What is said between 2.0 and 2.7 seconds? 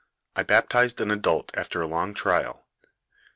trial.